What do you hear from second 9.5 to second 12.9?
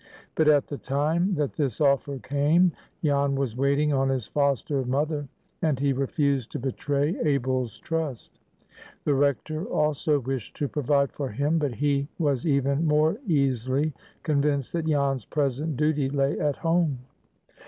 also wished to provide for him, but he was even